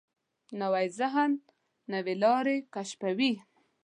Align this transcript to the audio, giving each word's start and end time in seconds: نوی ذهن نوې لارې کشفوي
نوی 0.61 0.87
ذهن 0.99 1.31
نوې 1.93 2.13
لارې 2.23 2.57
کشفوي 2.73 3.33